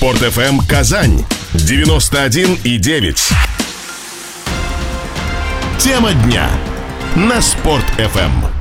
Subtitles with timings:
[0.00, 1.24] Спорт FM Казань
[1.54, 3.32] 91,9.
[5.78, 6.50] Тема дня
[7.16, 8.59] на Спорт FM.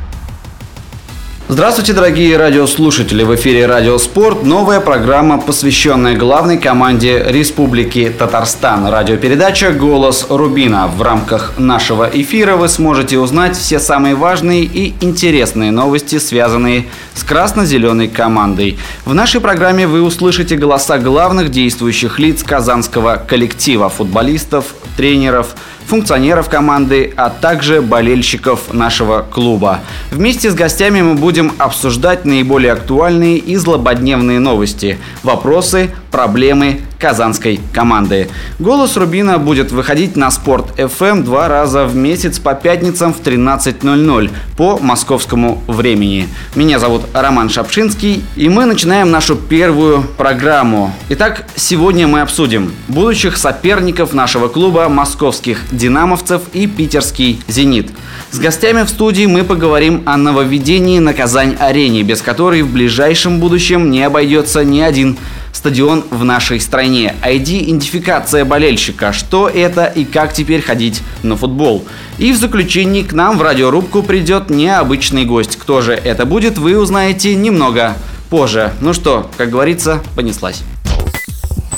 [1.51, 3.23] Здравствуйте, дорогие радиослушатели!
[3.23, 4.43] В эфире Радио Спорт.
[4.43, 8.85] Новая программа, посвященная главной команде Республики Татарстан.
[8.85, 10.85] Радиопередача «Голос Рубина».
[10.87, 17.23] В рамках нашего эфира вы сможете узнать все самые важные и интересные новости, связанные с
[17.23, 18.77] красно-зеленой командой.
[19.03, 25.55] В нашей программе вы услышите голоса главных действующих лиц казанского коллектива, футболистов, тренеров,
[25.89, 29.79] функционеров команды, а также болельщиков нашего клуба.
[30.11, 38.27] Вместе с гостями мы будем обсуждать наиболее актуальные и злободневные новости, вопросы, проблемы казанской команды.
[38.59, 44.31] «Голос Рубина» будет выходить на Спорт FM два раза в месяц по пятницам в 13.00
[44.57, 46.27] по московскому времени.
[46.55, 50.93] Меня зовут Роман Шапшинский, и мы начинаем нашу первую программу.
[51.09, 57.91] Итак, сегодня мы обсудим будущих соперников нашего клуба московских «Динамовцев» и питерский «Зенит».
[58.31, 63.89] С гостями в студии мы поговорим о нововведении на Казань-арене, без которой в ближайшем будущем
[63.89, 65.17] не обойдется ни один
[65.51, 67.15] стадион в нашей стране.
[67.23, 69.13] ID-идентификация болельщика.
[69.13, 71.85] Что это и как теперь ходить на футбол.
[72.17, 75.57] И в заключении к нам в радиорубку придет необычный гость.
[75.57, 77.95] Кто же это будет, вы узнаете немного
[78.29, 78.73] позже.
[78.81, 80.63] Ну что, как говорится, понеслась.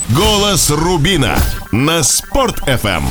[0.10, 1.38] Голос Рубина
[1.72, 3.04] на Спорт FM.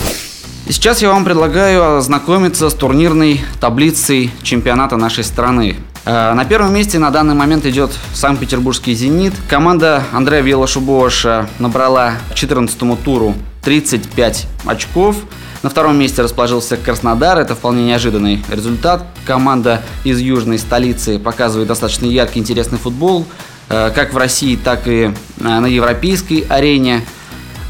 [0.66, 5.76] И сейчас я вам предлагаю ознакомиться с турнирной таблицей чемпионата нашей страны.
[6.04, 9.34] Э, на первом месте на данный момент идет Санкт-Петербургский «Зенит».
[9.48, 15.16] Команда Андрея Велошубоша набрала к 14 туру 35 очков.
[15.62, 17.38] На втором месте расположился Краснодар.
[17.38, 19.04] Это вполне неожиданный результат.
[19.26, 23.26] Команда из южной столицы показывает достаточно яркий, интересный футбол.
[23.68, 27.04] Э, как в России, так и э, на европейской арене.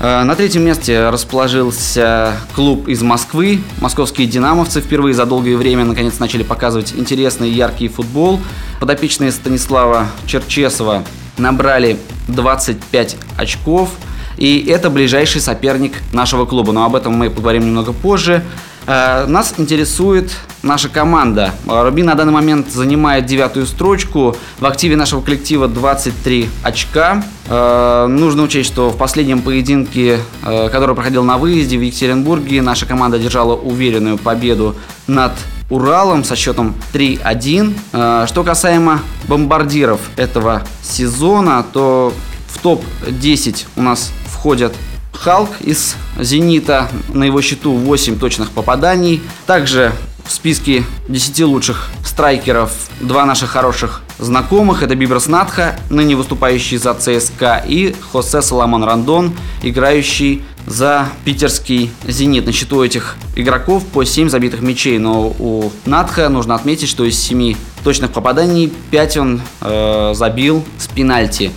[0.02, 3.60] Э, на третьем месте расположился клуб из Москвы.
[3.82, 8.40] Московские «Динамовцы» впервые за долгое время наконец начали показывать интересный яркий футбол.
[8.80, 11.04] Подопечные Станислава Черчесова
[11.36, 11.98] набрали
[12.28, 13.90] 25 очков.
[14.38, 16.72] И это ближайший соперник нашего клуба.
[16.72, 18.42] Но об этом мы поговорим немного позже.
[18.90, 20.32] Э, нас интересует
[20.64, 21.52] наша команда.
[21.64, 24.34] Рубин на данный момент занимает девятую строчку.
[24.58, 27.22] В активе нашего коллектива 23 очка.
[27.46, 32.84] Э, нужно учесть, что в последнем поединке, э, который проходил на выезде в Екатеринбурге, наша
[32.84, 34.74] команда держала уверенную победу
[35.06, 35.34] над
[35.68, 38.26] Уралом со счетом 3-1.
[38.26, 42.12] Что касаемо бомбардиров этого сезона, то
[42.48, 44.74] в топ-10 у нас входят
[45.20, 46.88] Халк из «Зенита».
[47.12, 49.20] На его счету 8 точных попаданий.
[49.46, 49.92] Также
[50.24, 54.82] в списке 10 лучших страйкеров два наших хороших знакомых.
[54.82, 62.46] Это Бибрас Натхо, ныне выступающий за ЦСКА, и Хосе Соломон Рондон, играющий за питерский «Зенит».
[62.46, 67.18] На счету этих игроков по 7 забитых мячей, но у Натхо нужно отметить, что из
[67.18, 71.50] 7 точных попаданий 5 он э, забил с пенальти.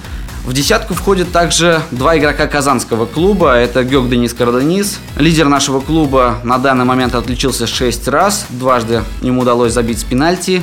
[0.45, 3.53] В десятку входят также два игрока казанского клуба.
[3.53, 4.99] Это Георг Денис Карданис.
[5.15, 8.47] Лидер нашего клуба на данный момент отличился 6 раз.
[8.49, 10.61] Дважды ему удалось забить с пенальти.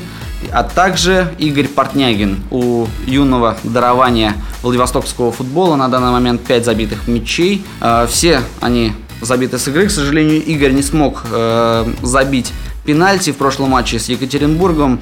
[0.52, 2.42] А также Игорь Портнягин.
[2.50, 7.64] У юного дарования Владивостокского футбола на данный момент 5 забитых мячей.
[7.80, 8.92] А, все они
[9.22, 9.86] забиты с игры.
[9.86, 12.52] К сожалению, Игорь не смог э, забить
[12.84, 15.00] пенальти в прошлом матче с Екатеринбургом,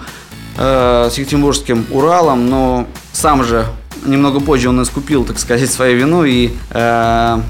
[0.56, 3.66] э, с Екатеринбургским Уралом, но сам же
[4.08, 7.40] немного позже он искупил, так сказать, свою вину и э,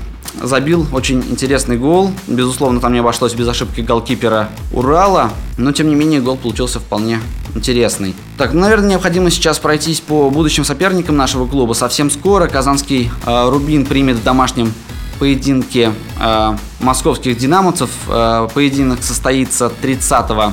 [0.43, 2.11] забил очень интересный гол.
[2.27, 7.21] Безусловно, там не обошлось без ошибки голкипера Урала, но тем не менее гол получился вполне
[7.55, 8.15] интересный.
[8.37, 11.73] Так, ну, наверное, необходимо сейчас пройтись по будущим соперникам нашего клуба.
[11.73, 14.73] Совсем скоро казанский э, Рубин примет в домашнем
[15.19, 17.91] поединке э, московских динамовцев.
[18.09, 20.53] Э, поединок состоится 30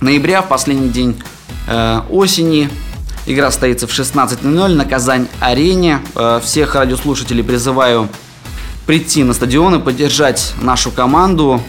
[0.00, 1.20] ноября, в последний день
[1.68, 2.68] э, осени.
[3.30, 6.00] Игра состоится в 16.00 на Казань-арене.
[6.16, 8.08] Э, всех радиослушателей призываю
[8.86, 11.62] прийти на стадион и поддержать нашу команду.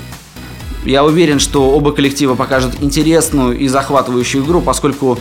[0.85, 5.19] Я уверен, что оба коллектива покажут интересную и захватывающую игру, поскольку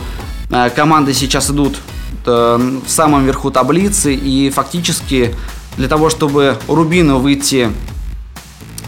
[0.49, 1.77] э, команды сейчас идут
[2.25, 5.35] э, в самом верху таблицы и фактически
[5.77, 7.69] для того, чтобы Рубину выйти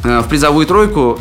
[0.01, 1.19] в призовую тройку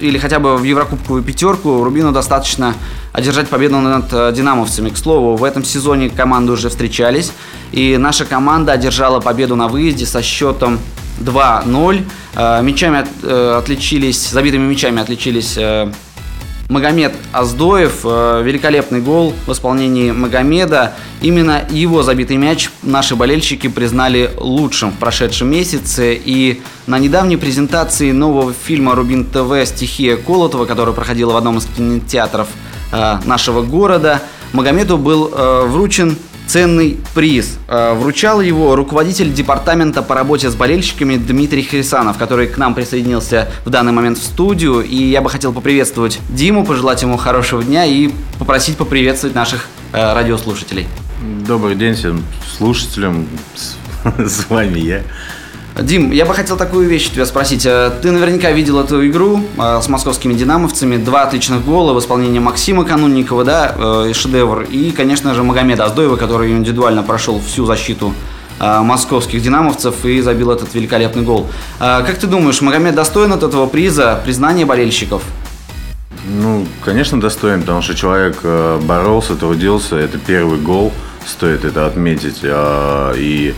[0.00, 2.74] или хотя бы в Еврокубковую пятерку, Рубину достаточно
[3.12, 4.90] одержать победу над э, динамовцами.
[4.90, 7.32] К слову, в этом сезоне команды уже встречались,
[7.72, 10.78] и наша команда одержала победу на выезде со счетом
[11.20, 12.04] 2-0.
[12.34, 15.56] Э, мячами э, отличились, забитыми мячами отличились
[16.74, 18.00] Магомед Аздоев.
[18.02, 20.94] Э, великолепный гол в исполнении Магомеда.
[21.22, 26.14] Именно его забитый мяч наши болельщики признали лучшим в прошедшем месяце.
[26.14, 29.64] И на недавней презентации нового фильма «Рубин ТВ.
[29.66, 32.48] Стихия Колотова», которая проходила в одном из кинотеатров
[32.90, 34.20] э, нашего города,
[34.52, 36.16] Магомеду был э, вручен
[36.46, 37.58] ценный приз.
[37.68, 43.48] Э, вручал его руководитель департамента по работе с болельщиками Дмитрий Хрисанов, который к нам присоединился
[43.64, 44.82] в данный момент в студию.
[44.82, 50.12] И я бы хотел поприветствовать Диму, пожелать ему хорошего дня и попросить поприветствовать наших э,
[50.14, 50.86] радиослушателей.
[51.46, 52.22] Добрый день всем
[52.56, 53.26] слушателям.
[54.18, 55.02] С вами я.
[55.80, 57.66] Дим, я бы хотел такую вещь тебя спросить.
[57.66, 60.98] Э, ты наверняка видел эту игру э, с московскими динамовцами.
[60.98, 64.62] Два отличных гола в исполнении Максима Канунникова, да, э, шедевр.
[64.62, 68.14] И, конечно же, Магомеда Аздоева, который индивидуально прошел всю защиту
[68.60, 71.48] московских динамовцев и забил этот великолепный гол.
[71.80, 75.24] Как ты думаешь, Магомед достоин от этого приза, признания болельщиков?
[76.24, 78.40] Ну, конечно, достоин, потому что человек
[78.84, 79.96] боролся, трудился.
[79.96, 80.92] Это первый гол,
[81.26, 82.42] стоит это отметить.
[82.44, 83.54] И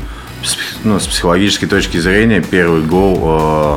[0.87, 3.77] ну, с психологической точки зрения первый гол э,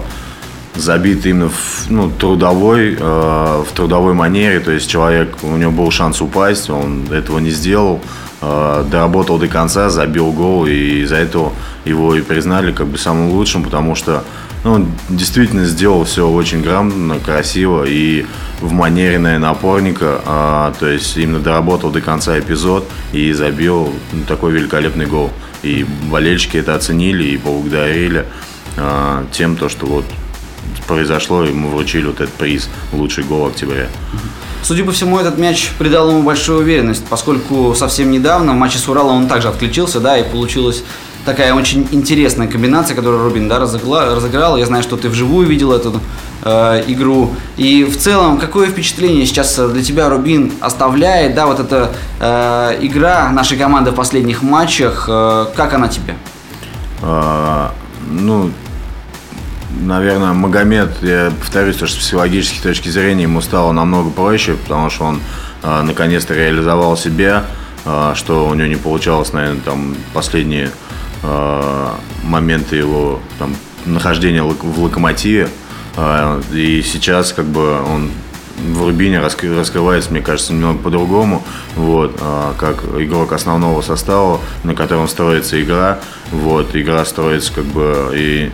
[0.76, 4.60] забит именно в ну, трудовой, э, в трудовой манере.
[4.60, 8.00] То есть человек, у него был шанс упасть, он этого не сделал,
[8.42, 11.52] э, доработал до конца, забил гол, и из-за этого
[11.84, 14.24] его и признали как бы самым лучшим, потому что
[14.64, 18.26] ну, он действительно сделал все очень грамотно, красиво и
[18.62, 20.22] в манере, наверное, опорника.
[20.26, 25.32] А, то есть именно доработал до конца эпизод и забил ну, такой великолепный гол.
[25.64, 28.26] И болельщики это оценили и поблагодарили
[28.78, 30.06] а, тем, то, что вот
[30.88, 33.88] произошло, и мы вручили вот этот приз «Лучший гол октября».
[34.64, 38.88] Судя по всему, этот мяч придал ему большую уверенность, поскольку совсем недавно в матче с
[38.90, 40.84] Уралом он также отключился, да, и получилось
[41.30, 44.58] такая очень интересная комбинация, которую Рубин да, разыграл.
[44.58, 46.02] Я знаю, что ты вживую видел эту
[46.42, 47.36] э, игру.
[47.56, 53.30] И в целом, какое впечатление сейчас для тебя Рубин оставляет, да, вот эта э, игра
[53.30, 56.16] нашей команды в последних матчах, э, как она тебе?
[57.04, 57.74] А,
[58.10, 58.50] ну,
[59.80, 64.90] наверное, Магомед, я повторюсь, то, что с психологической точки зрения ему стало намного проще, потому
[64.90, 65.22] что он
[65.62, 67.46] э, наконец-то реализовал себя,
[67.86, 70.72] э, что у него не получалось, наверное, там последние
[71.21, 73.56] моменты его там,
[73.86, 75.50] нахождения в локомотиве.
[75.98, 78.12] Э, и сейчас как бы он
[78.57, 81.44] в Рубине раскрывается, мне кажется, немного по-другому,
[81.75, 86.00] вот, э, как игрок основного состава, на котором строится игра,
[86.31, 88.51] вот, игра строится как бы и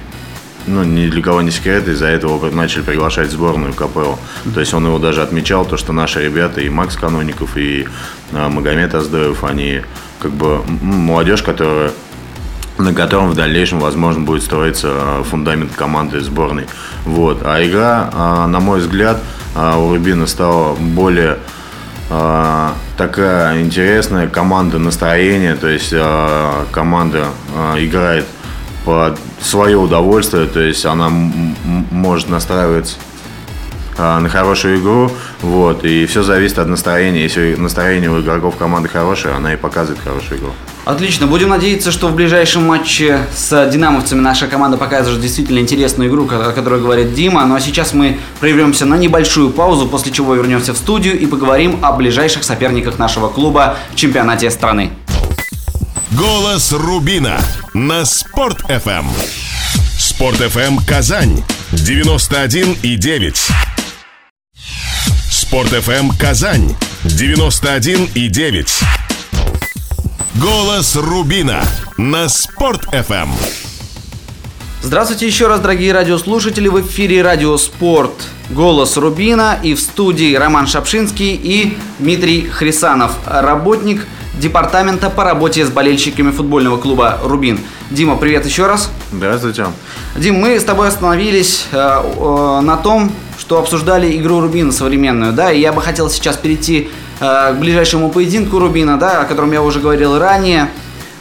[0.68, 4.16] ну, ни для кого не секрет, из-за этого начали приглашать сборную КПЛ.
[4.52, 7.88] То есть он его даже отмечал, то, что наши ребята, и Макс Каноников, и
[8.32, 9.82] Магомед Аздоев, они
[10.20, 11.92] как бы молодежь, которая
[12.78, 16.68] на котором в дальнейшем, возможно, будет строиться э, фундамент команды сборной.
[17.06, 17.42] Вот.
[17.44, 19.22] А игра, э, на мой взгляд,
[19.56, 21.38] э, у Рубина стала более
[22.98, 25.92] такая интересная команда настроения, то есть
[26.72, 27.30] команда
[27.78, 28.28] играет
[28.86, 32.98] под свое удовольствие, то есть она может настраиваться
[33.98, 35.12] на хорошую игру,
[35.42, 37.24] вот, и все зависит от настроения.
[37.24, 40.52] Если настроение у игроков команды хорошее, она и показывает хорошую игру.
[40.86, 41.26] Отлично.
[41.26, 46.52] Будем надеяться, что в ближайшем матче с динамовцами наша команда покажет действительно интересную игру, о
[46.52, 47.44] которой говорит Дима.
[47.46, 51.84] Ну а сейчас мы прервемся на небольшую паузу, после чего вернемся в студию и поговорим
[51.84, 54.92] о ближайших соперниках нашего клуба в чемпионате страны.
[56.12, 57.40] Голос Рубина
[57.74, 59.06] на Спорт FM.
[59.98, 63.48] Спорт FM Казань 91 и 9.
[65.32, 66.76] Спорт FM Казань
[67.06, 69.05] 91 и 9.
[70.42, 71.64] Голос Рубина
[71.98, 73.30] на Спорт FM.
[74.82, 76.68] Здравствуйте еще раз, дорогие радиослушатели.
[76.68, 78.12] В эфире Радио Спорт
[78.50, 84.06] «Голос Рубина» и в студии Роман Шапшинский и Дмитрий Хрисанов, работник
[84.38, 87.60] департамента по работе с болельщиками футбольного клуба «Рубин».
[87.90, 88.90] Дима, привет еще раз.
[89.14, 89.68] Здравствуйте.
[90.18, 95.52] Дим, мы с тобой остановились э, э, на том, что обсуждали игру Рубина современную, да,
[95.52, 96.90] и я бы хотел сейчас перейти
[97.20, 100.70] э, к ближайшему поединку Рубина, да, о котором я уже говорил ранее.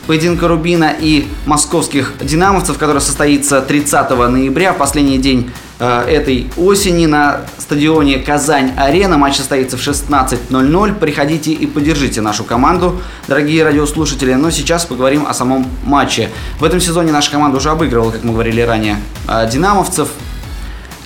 [0.06, 7.40] Поединка Рубина и московских динамовцев, который состоится 30 ноября, последний день э, этой осени на
[7.58, 9.16] стадионе Казань-Арена.
[9.16, 10.98] Матч состоится в 16.00.
[10.98, 14.34] Приходите и поддержите нашу команду, дорогие радиослушатели.
[14.34, 16.28] Но сейчас поговорим о самом матче.
[16.58, 20.08] В этом сезоне наша команда уже обыгрывала, как мы говорили ранее, э, динамовцев.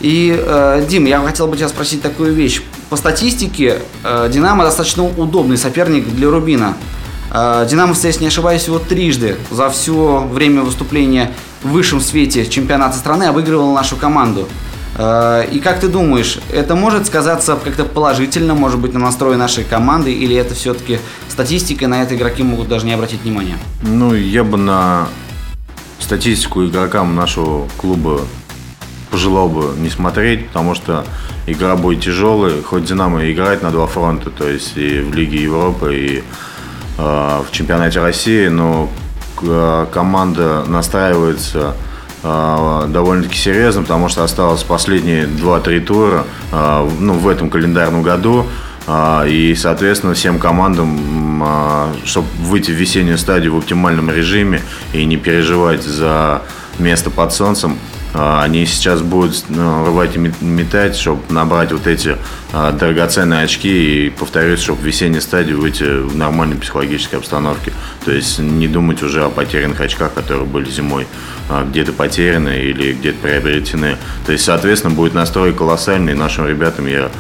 [0.01, 2.63] И, э, Дим, я хотел бы тебя спросить такую вещь.
[2.91, 6.75] По статистике, э, Динамо достаточно удобный соперник для Рубина.
[7.31, 11.31] Э, Динамо, если не ошибаюсь, всего трижды за все время выступления
[11.63, 14.49] в высшем свете чемпионата страны обыгрывал нашу команду.
[14.97, 19.65] Э, и как ты думаешь, это может сказаться как-то положительно, может быть, на настрое нашей
[19.65, 23.59] команды, или это все-таки статистика, на это игроки могут даже не обратить внимания?
[23.83, 25.09] Ну, я бы на
[26.01, 28.23] статистику игрокам нашего клуба
[29.11, 31.05] пожелал бы не смотреть, потому что
[31.47, 32.63] игра будет тяжелая.
[32.63, 36.25] Хоть Динамо играет на два фронта, то есть и в Лиге Европы, и
[36.99, 38.89] э, в чемпионате России, но
[39.43, 41.75] э, команда настраивается
[42.23, 48.47] э, довольно-таки серьезно, потому что осталось последние 2-3 тура э, ну, в этом календарном году.
[49.27, 51.45] И, соответственно, всем командам,
[52.07, 54.63] чтобы выйти в весеннюю стадию в оптимальном режиме
[54.95, 56.41] и не переживать за
[56.79, 57.77] место под солнцем,
[58.15, 62.17] они сейчас будут ну, рвать и метать, чтобы набрать вот эти
[62.53, 67.73] а, драгоценные очки и, повторюсь, чтобы в весенней стадии выйти в нормальной психологической обстановке.
[68.05, 71.07] То есть не думать уже о потерянных очках, которые были зимой
[71.51, 73.97] а, где-то потеряны или где-то приобретены.
[74.25, 76.15] То есть, соответственно, будет настрой колоссальный.
[76.15, 77.11] Нашим ребятам я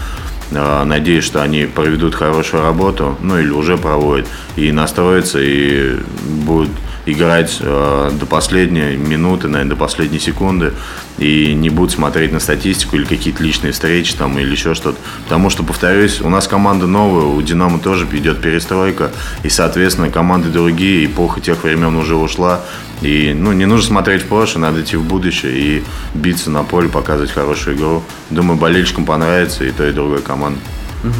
[0.50, 4.26] Надеюсь, что они проведут хорошую работу, ну или уже проводят,
[4.57, 5.99] и настроятся, и
[6.47, 6.71] будут
[7.12, 10.73] играть э, до последней минуты, наверное, до последней секунды
[11.19, 14.99] и не будут смотреть на статистику или какие-то личные встречи там или еще что-то.
[15.25, 19.11] Потому что, повторюсь, у нас команда новая, у Динамо тоже идет перестройка,
[19.43, 22.61] и, соответственно, команды другие, эпоха тех времен уже ушла,
[23.00, 25.85] и ну, не нужно смотреть в прошлое, надо идти в будущее и
[26.15, 28.03] биться на поле, показывать хорошую игру.
[28.31, 30.61] Думаю, болельщикам понравится и то, и другая команда.
[31.05, 31.12] Угу.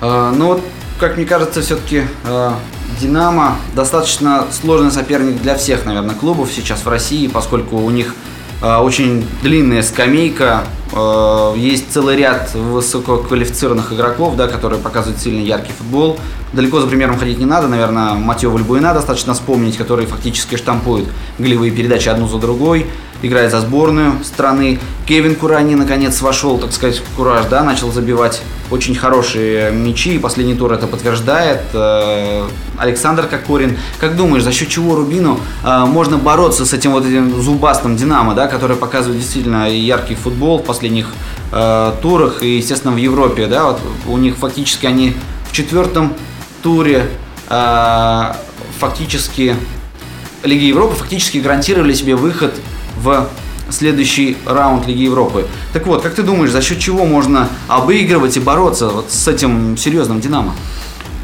[0.00, 0.64] А, ну вот,
[1.02, 2.54] как мне кажется, все-таки а,
[3.00, 8.14] Динамо достаточно сложный соперник для всех, наверное, клубов сейчас в России, поскольку у них
[8.62, 15.72] э, очень длинная скамейка, э, есть целый ряд высококвалифицированных игроков, да, которые показывают сильный яркий
[15.72, 16.20] футбол.
[16.52, 21.06] Далеко за примером ходить не надо, наверное, Матео Вальбуина достаточно вспомнить, который фактически штампует
[21.36, 22.86] голевые передачи одну за другой
[23.22, 24.78] играет за сборную страны.
[25.06, 30.18] Кевин Курани наконец вошел, так сказать, в кураж, да, начал забивать очень хорошие мячи, и
[30.18, 31.60] последний тур это подтверждает.
[31.72, 32.46] Э,
[32.78, 37.40] Александр Кокорин, как думаешь, за счет чего Рубину э, можно бороться с этим вот этим
[37.40, 41.08] зубастым Динамо, да, который показывает действительно яркий футбол в последних
[41.52, 45.14] э, турах и, естественно, в Европе, да, вот у них фактически они
[45.48, 46.14] в четвертом
[46.62, 47.08] туре
[48.78, 49.56] фактически
[50.42, 52.54] Лиги Европы фактически гарантировали себе выход
[52.96, 53.28] в
[53.70, 55.46] следующий раунд Лиги Европы.
[55.72, 59.76] Так вот, как ты думаешь, за счет чего можно обыгрывать и бороться вот с этим
[59.76, 60.54] серьезным Динамо?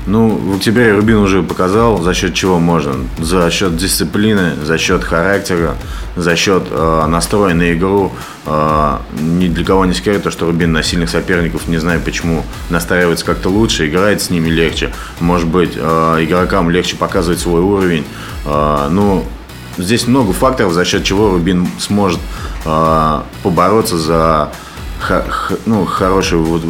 [0.07, 2.95] Ну, октябре Рубин уже показал, за счет чего можно.
[3.19, 5.75] За счет дисциплины, за счет характера,
[6.17, 8.13] за счет э, настроя на игру.
[8.47, 12.43] Э, ни для кого не секрет, то, что Рубин на сильных соперников, не знаю почему,
[12.71, 14.95] настраивается как-то лучше, играет с ними легче.
[15.21, 18.07] Может быть, э, игрокам легче показывать свой уровень.
[18.47, 19.27] Э, ну,
[19.79, 22.21] здесь много факторов, за счет чего Рубин сможет
[22.65, 24.53] э, побороться за
[25.01, 26.63] х, х, ну, хороший вот,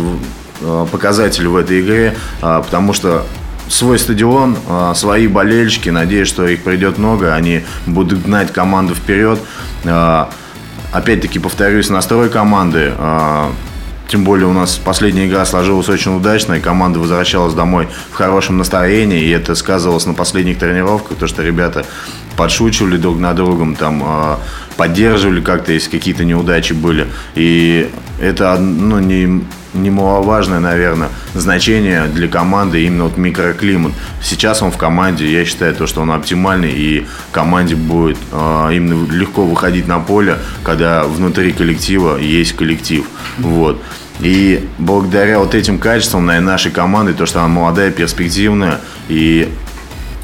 [0.61, 3.25] э, показатель в этой игре, э, потому что
[3.69, 9.39] свой стадион, э, свои болельщики, надеюсь, что их придет много, они будут гнать команду вперед.
[9.85, 10.27] Э,
[10.93, 12.93] опять-таки, повторюсь, настрой команды.
[12.97, 13.47] Э,
[14.09, 18.57] тем более у нас последняя игра сложилась очень удачно, и команда возвращалась домой в хорошем
[18.57, 21.85] настроении, и это сказывалось на последних тренировках, то что ребята
[22.39, 24.39] подшучивали друг над другом, там, а,
[24.77, 27.09] поддерживали как-то, если какие-то неудачи были.
[27.35, 27.91] И
[28.21, 29.43] это ну, не,
[29.75, 33.93] немаловажное, наверное, значение для команды именно вот микроклимат.
[34.23, 39.13] Сейчас он в команде, я считаю, то, что он оптимальный, и команде будет э, именно
[39.13, 43.05] легко выходить на поле, когда внутри коллектива есть коллектив.
[43.39, 43.83] Вот.
[44.21, 48.79] И благодаря вот этим качествам, наверное, нашей команды, то, что она молодая, перспективная,
[49.09, 49.49] и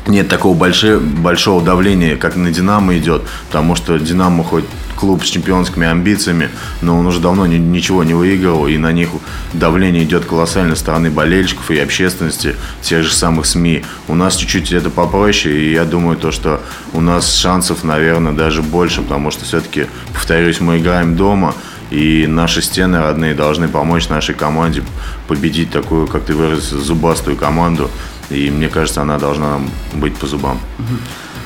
[0.06, 4.64] нет такого большого, большого давления, как на «Динамо» идет, потому что «Динамо» хоть
[4.96, 9.08] клуб с чемпионскими амбициями, но он уже давно ни, ничего не выигрывал, и на них
[9.52, 13.84] давление идет колоссальной стороны болельщиков и общественности, тех же самых СМИ.
[14.08, 16.60] У нас чуть-чуть это попроще, и я думаю, то, что
[16.92, 21.54] у нас шансов, наверное, даже больше, потому что все-таки, повторюсь, мы играем дома,
[21.90, 24.82] и наши стены родные должны помочь нашей команде
[25.28, 27.90] победить такую, как ты выразился, зубастую команду,
[28.30, 29.60] и мне кажется, она должна
[29.94, 30.58] быть по зубам.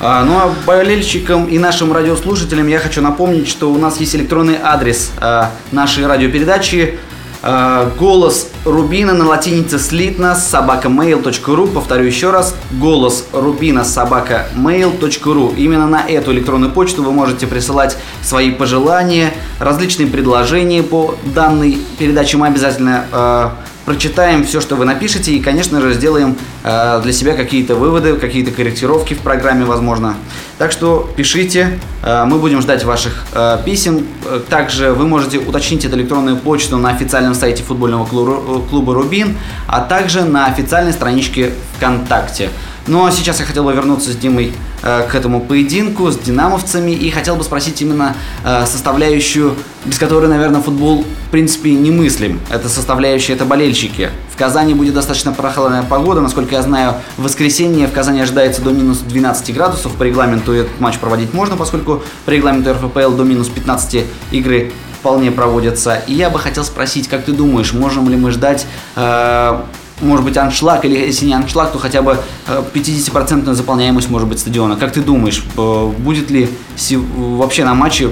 [0.01, 4.57] А, ну а болельщикам и нашим радиослушателям я хочу напомнить, что у нас есть электронный
[4.61, 6.97] адрес а, нашей радиопередачи
[7.41, 11.67] а, голос Рубина на латинице слитно собакамейл.ру.
[11.67, 12.55] Повторю еще раз.
[12.71, 15.53] Голос Рубина собакамейл.ру.
[15.55, 22.35] Именно на эту электронную почту вы можете присылать свои пожелания, различные предложения по данной передаче.
[22.35, 23.53] Мы обязательно
[23.89, 28.51] прочитаем все, что вы напишете, и, конечно же, сделаем э, для себя какие-то выводы, какие-то
[28.51, 30.15] корректировки в программе, возможно.
[30.59, 34.05] Так что пишите, э, мы будем ждать ваших э, писем.
[34.47, 40.23] Также вы можете уточнить эту электронную почту на официальном сайте футбольного клуба «Рубин», а также
[40.23, 42.51] на официальной страничке ВКонтакте.
[42.89, 46.89] Ну а сейчас я хотел бы вернуться с Димой э, к этому поединку с динамовцами
[46.89, 49.53] и хотел бы спросить именно э, составляющую,
[49.85, 52.39] без которой, наверное, футбол в принципе немыслим.
[52.49, 54.09] Это составляющая, это болельщики.
[54.33, 58.71] В Казани будет достаточно прохладная погода, насколько я знаю, в воскресенье в Казани ожидается до
[58.71, 59.93] минус 12 градусов.
[59.93, 65.31] По регламенту этот матч проводить можно, поскольку по регламенту РФПЛ до минус 15 игры вполне
[65.31, 66.01] проводятся.
[66.07, 68.65] И я бы хотел спросить, как ты думаешь, можем ли мы ждать
[68.95, 69.61] э,
[70.01, 74.39] может быть, аншлаг, или если не аншлаг, то хотя бы 50% э, заполняемость может быть
[74.39, 74.75] стадиона.
[74.75, 78.09] Как ты думаешь, э, будет ли вообще на матче,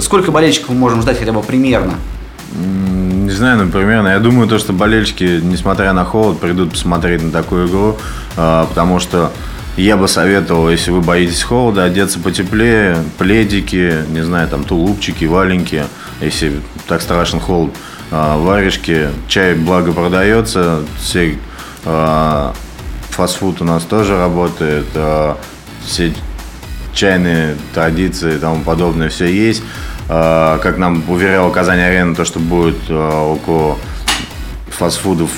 [0.00, 1.94] сколько болельщиков мы можем ждать хотя бы примерно?
[2.52, 4.08] Не знаю, ну, примерно.
[4.08, 7.98] Я думаю, то, что болельщики, несмотря на холод, придут посмотреть на такую игру,
[8.36, 9.32] э, потому что
[9.76, 15.84] я бы советовал, если вы боитесь холода, одеться потеплее, пледики, не знаю, там тулупчики, валенки,
[16.20, 17.74] если так страшен холод.
[18.10, 19.08] А, варежки.
[19.28, 20.82] Чай, благо, продается.
[21.00, 21.36] Все,
[21.84, 22.54] а,
[23.10, 24.86] фастфуд у нас тоже работает.
[24.94, 25.36] А,
[25.84, 26.12] все
[26.94, 29.62] чайные традиции и тому подобное все есть.
[30.08, 33.76] Как нам уверяла Казань Арена, то, что будет около
[34.70, 35.30] фастфудов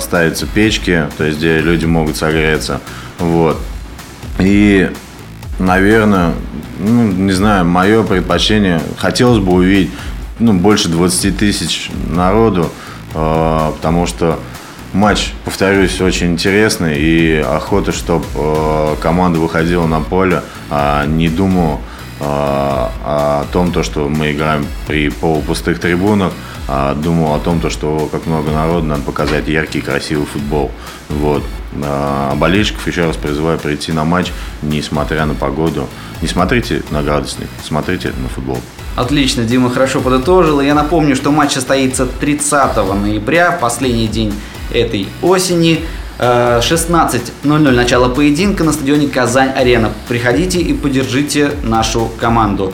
[0.00, 2.80] ставятся печки, то есть где люди могут согреться.
[3.18, 3.60] Вот.
[4.38, 4.90] И,
[5.58, 6.32] наверное,
[6.78, 9.90] ну, не знаю, мое предпочтение, хотелось бы увидеть
[10.42, 12.70] ну, больше 20 тысяч народу,
[13.14, 14.38] э, потому что
[14.92, 21.78] матч, повторюсь, очень интересный и охота, чтобы э, команда выходила на поле, а не думаю
[22.20, 26.32] э, о том, то, что мы играем при полупустых трибунах,
[26.96, 30.70] думал о том, то, что как много народу надо показать яркий, красивый футбол.
[31.08, 31.42] Вот.
[31.82, 35.88] А болельщиков еще раз призываю прийти на матч, несмотря на погоду.
[36.20, 38.58] Не смотрите на градусник, смотрите на футбол.
[38.96, 40.60] Отлично, Дима хорошо подытожил.
[40.60, 44.32] Я напомню, что матч состоится 30 ноября, последний день
[44.72, 45.80] этой осени.
[46.18, 49.90] 16.00 э, начало поединка на стадионе Казань-Арена.
[50.08, 52.72] Приходите и поддержите нашу команду.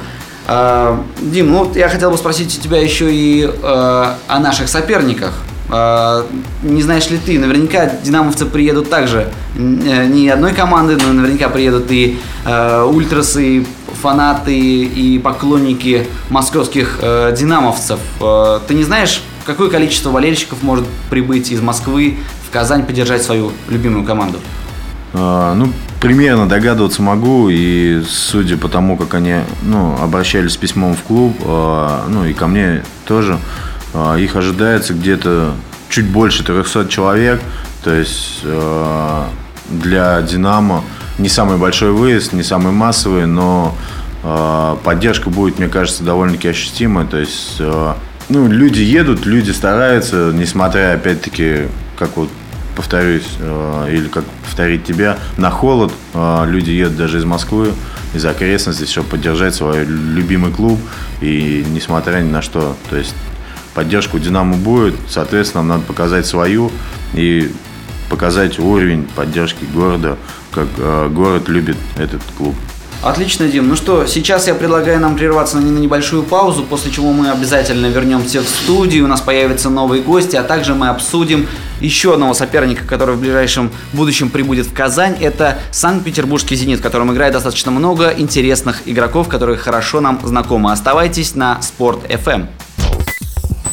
[0.49, 5.35] Э, Дим, ну я хотел бы спросить у тебя еще и э, о наших соперниках.
[5.71, 12.19] Не знаешь ли ты, наверняка динамовцы приедут также не одной команды, но наверняка приедут и
[12.47, 13.67] ультрасы,
[14.01, 17.99] фанаты и поклонники московских э, динамовцев.
[18.21, 23.53] Э, ты не знаешь, какое количество болельщиков может прибыть из Москвы в Казань поддержать свою
[23.69, 24.39] любимую команду?
[25.15, 30.95] А, ну, примерно догадываться могу, и судя по тому, как они ну, обращались с письмом
[30.95, 33.39] в клуб, э, ну и ко мне тоже,
[33.95, 35.55] э, их ожидается где-то
[35.89, 37.41] чуть больше 300 человек,
[37.83, 38.45] то есть
[39.71, 40.85] для Динамо
[41.19, 43.75] не самый большой выезд, не самый массовый, но
[44.85, 47.07] поддержка будет, мне кажется, довольно-таки ощутимая.
[47.07, 47.61] То есть,
[48.29, 52.29] ну, люди едут, люди стараются, несмотря, опять-таки, как вот
[52.79, 57.73] повторюсь, э, или как повторить тебя, на холод э, люди едут даже из Москвы,
[58.15, 60.79] из окрестностей, чтобы поддержать свой любимый клуб.
[61.21, 63.17] И несмотря ни на что, то есть
[63.75, 66.71] поддержку Динамо будет, соответственно, нам надо показать свою
[67.15, 67.51] и
[68.11, 70.17] показать уровень поддержки города,
[70.53, 72.55] как э, город любит этот клуб.
[73.03, 73.69] Отлично, Дим.
[73.69, 78.41] Ну что, сейчас я предлагаю нам прерваться на, небольшую паузу, после чего мы обязательно вернемся
[78.41, 81.47] в студию, у нас появятся новые гости, а также мы обсудим
[81.81, 85.17] еще одного соперника, который в ближайшем будущем прибудет в Казань.
[85.21, 90.73] Это Санкт-Петербургский «Зенит», в котором играет достаточно много интересных игроков, которые хорошо нам знакомы.
[90.73, 92.49] Оставайтесь на Спорт FM.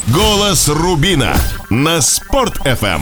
[0.08, 1.36] Голос Рубина
[1.72, 3.02] на Спорт FM.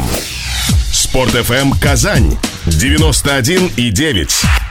[0.93, 4.62] Спорт FM Казань 91 и 9.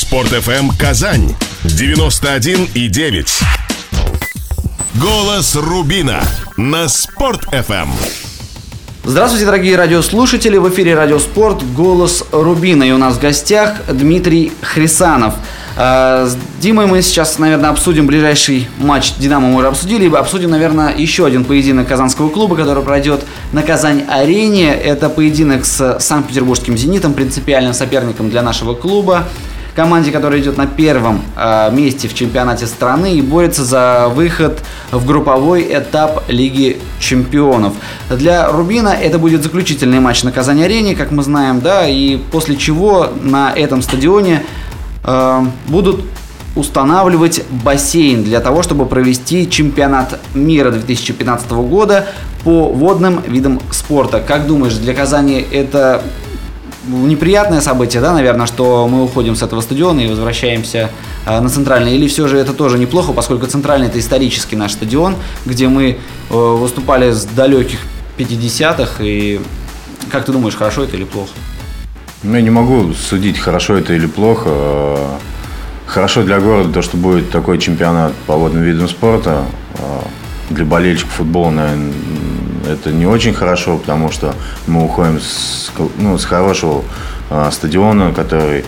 [0.00, 3.40] Спорт FM Казань 91 и 9.
[4.94, 6.22] Голос Рубина
[6.56, 7.88] на Спорт FM.
[9.04, 10.56] Здравствуйте, дорогие радиослушатели!
[10.56, 12.84] В эфире Радиоспорт «Голос Рубина».
[12.84, 15.34] И у нас в гостях Дмитрий Хрисанов.
[15.76, 20.08] А, с Димой мы сейчас, наверное, обсудим ближайший матч «Динамо» мы уже обсудили.
[20.08, 23.20] И обсудим, наверное, еще один поединок казанского клуба, который пройдет
[23.52, 24.74] на Казань-арене.
[24.74, 29.28] Это поединок с Санкт-Петербургским «Зенитом», принципиальным соперником для нашего клуба
[29.74, 35.06] команде, которая идет на первом э, месте в чемпионате страны и борется за выход в
[35.06, 37.74] групповой этап Лиги чемпионов.
[38.10, 43.08] Для Рубина это будет заключительный матч на Казань-арене, как мы знаем, да, и после чего
[43.22, 44.42] на этом стадионе
[45.04, 46.04] э, будут
[46.56, 52.06] устанавливать бассейн для того, чтобы провести чемпионат мира 2015 года
[52.44, 54.20] по водным видам спорта.
[54.20, 56.02] Как думаешь, для Казани это
[56.86, 60.90] неприятное событие, да, наверное, что мы уходим с этого стадиона и возвращаемся
[61.26, 61.94] э, на центральный?
[61.94, 65.98] Или все же это тоже неплохо, поскольку центральный это исторический наш стадион, где мы
[66.30, 67.80] э, выступали с далеких
[68.18, 69.40] 50-х, и
[70.10, 71.32] как ты думаешь, хорошо это или плохо?
[72.22, 74.98] Ну, я не могу судить, хорошо это или плохо.
[75.86, 79.44] Хорошо для города то, что будет такой чемпионат по водным видам спорта.
[80.50, 81.92] Для болельщиков футбола, наверное,
[82.66, 84.34] это не очень хорошо, потому что
[84.66, 86.84] мы уходим с, ну, с хорошего
[87.30, 88.64] э, стадиона, который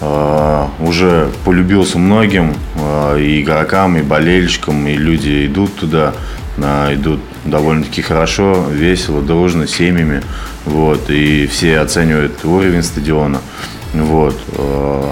[0.00, 6.14] э, уже полюбился многим, э, и игрокам, и болельщикам, и люди идут туда,
[6.56, 10.22] э, идут довольно-таки хорошо, весело, дружно, семьями,
[10.64, 13.40] вот, и все оценивают уровень стадиона,
[13.92, 14.40] вот.
[14.56, 15.10] Э,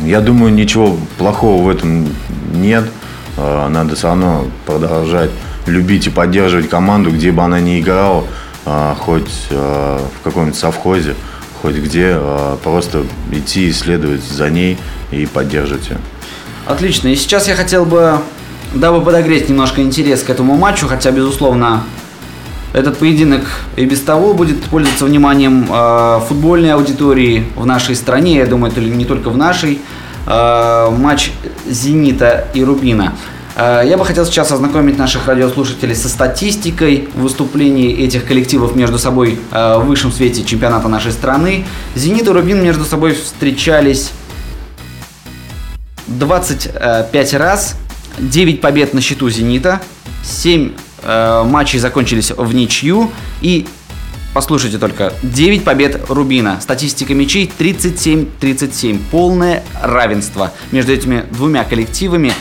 [0.00, 2.08] я думаю, ничего плохого в этом
[2.54, 2.90] нет,
[3.36, 5.30] э, надо все равно продолжать
[5.66, 8.24] любить и поддерживать команду, где бы она ни играла,
[8.64, 11.14] а, хоть а, в каком-нибудь совхозе,
[11.60, 14.78] хоть где, а, просто идти и следовать за ней
[15.10, 15.98] и поддерживать ее.
[16.66, 17.08] Отлично.
[17.08, 18.18] И сейчас я хотел бы,
[18.74, 21.84] дабы подогреть немножко интерес к этому матчу, хотя, безусловно,
[22.72, 23.42] этот поединок
[23.76, 28.80] и без того будет пользоваться вниманием э, футбольной аудитории в нашей стране, я думаю, это
[28.80, 29.80] не только в нашей.
[30.26, 31.32] Э, матч
[31.68, 33.14] «Зенита» и «Рубина».
[33.56, 39.38] Э, я бы хотел сейчас ознакомить наших радиослушателей со статистикой выступлений этих коллективов между собой
[39.50, 41.64] э, в высшем свете чемпионата нашей страны.
[41.94, 44.12] «Зенит» и «Рубин» между собой встречались
[46.06, 47.76] 25 раз,
[48.18, 49.80] 9 побед на счету «Зенита»,
[50.24, 53.10] 7 э, матчей закончились в ничью
[53.40, 53.66] и
[54.34, 56.58] Послушайте только, 9 побед Рубина.
[56.62, 58.98] Статистика мячей 37-37.
[59.10, 62.32] Полное равенство между этими двумя коллективами.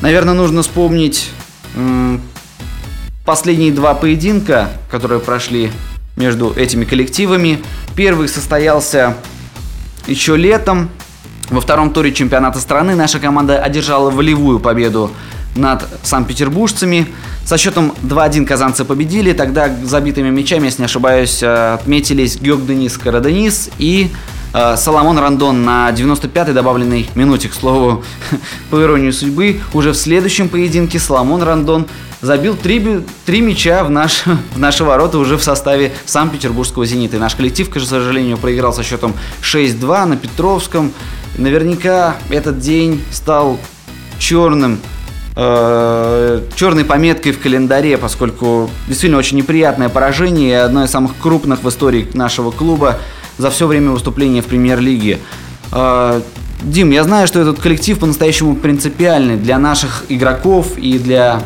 [0.00, 1.30] Наверное, нужно вспомнить
[3.24, 5.70] последние два поединка, которые прошли
[6.16, 7.62] между этими коллективами.
[7.94, 9.16] Первый состоялся
[10.06, 10.88] еще летом.
[11.50, 15.10] Во втором туре чемпионата страны наша команда одержала волевую победу
[15.54, 17.06] над санкт-петербуржцами.
[17.44, 19.32] Со счетом 2-1 казанцы победили.
[19.32, 24.10] Тогда забитыми мячами, если не ошибаюсь, отметились Георг Денис Караденис и
[24.52, 27.48] Соломон Рандон на 95-й добавленной минуте.
[27.48, 28.04] К слову,
[28.70, 31.86] по иронии судьбы, уже в следующем поединке Соломон Рандон
[32.20, 37.16] забил три, три мяча в, наш, в наши ворота уже в составе Санкт-Петербургского «Зенита».
[37.16, 40.92] И наш коллектив, к сожалению, проиграл со счетом 6-2 на Петровском.
[41.38, 43.58] Наверняка этот день стал
[44.18, 44.80] черным
[45.36, 51.62] э, черной пометкой в календаре, поскольку действительно очень неприятное поражение и одно из самых крупных
[51.62, 52.98] в истории нашего клуба
[53.40, 55.18] за все время выступления в премьер-лиге.
[55.72, 56.22] А,
[56.62, 61.42] Дим, я знаю, что этот коллектив по-настоящему принципиальный для наших игроков и для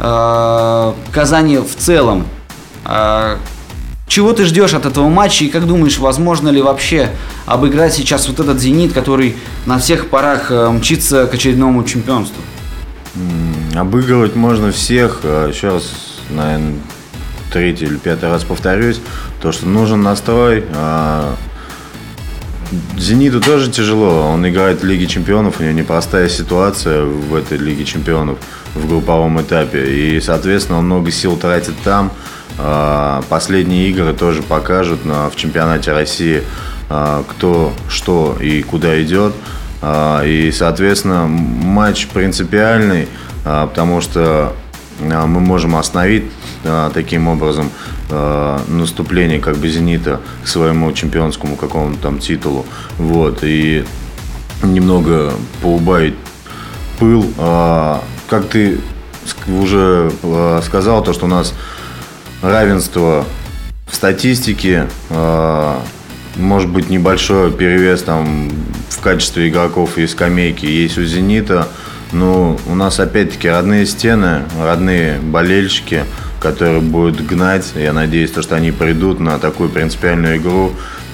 [0.00, 2.26] э, Казани в целом.
[2.84, 3.36] Э,
[4.08, 7.10] чего ты ждешь от этого матча и как думаешь, возможно ли вообще
[7.46, 12.42] обыграть сейчас вот этот «Зенит», который на всех парах э, мчится к очередному чемпионству?
[13.76, 15.20] Обыгрывать можно всех.
[15.22, 15.92] Сейчас,
[16.30, 16.74] наверное,
[17.54, 19.00] третий или пятый раз повторюсь,
[19.40, 20.64] то, что нужен настрой.
[20.74, 21.36] А,
[22.98, 24.28] Зениту тоже тяжело.
[24.32, 28.38] Он играет в Лиге Чемпионов, у него непростая ситуация в этой Лиге Чемпионов
[28.74, 29.86] в групповом этапе.
[29.86, 32.10] И, соответственно, он много сил тратит там.
[32.58, 36.42] А, последние игры тоже покажут в чемпионате России,
[36.90, 39.32] а, кто, что и куда идет.
[40.24, 43.06] И, соответственно, матч принципиальный,
[43.44, 44.56] потому что
[44.98, 46.24] мы можем остановить
[46.92, 47.70] таким образом
[48.68, 52.66] наступление как бы «Зенита» к своему чемпионскому какому-то там титулу.
[52.98, 53.84] Вот, и
[54.62, 56.14] немного поубавить
[56.98, 57.24] пыл.
[57.36, 58.80] Как ты
[59.48, 60.10] уже
[60.64, 61.54] сказал, то, что у нас
[62.42, 63.24] равенство
[63.90, 64.86] в статистике,
[66.36, 68.50] может быть небольшой перевес там
[68.88, 71.68] в качестве игроков и скамейки есть у «Зенита»,
[72.12, 76.04] ну, у нас опять-таки родные стены, родные болельщики,
[76.44, 77.72] которые будут гнать.
[77.74, 80.72] Я надеюсь, то, что они придут на такую принципиальную игру.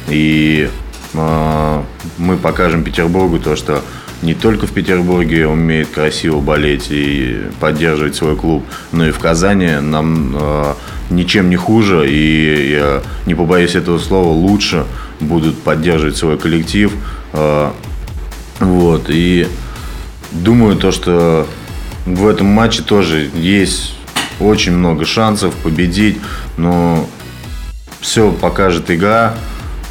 [0.08, 0.68] И
[1.14, 1.82] э,
[2.18, 3.82] мы покажем Петербургу то, что
[4.22, 9.76] не только в Петербурге умеет красиво болеть и поддерживать свой клуб, но и в Казани
[9.80, 10.74] нам э,
[11.10, 14.84] ничем не хуже и, я не побоюсь этого слова, лучше
[15.20, 16.92] будут поддерживать свой коллектив.
[17.32, 17.70] Э,
[18.58, 19.46] вот, и
[20.32, 21.46] Думаю, то, что
[22.06, 23.96] в этом матче тоже есть
[24.40, 26.18] очень много шансов победить,
[26.56, 27.06] но
[28.00, 29.34] все покажет игра.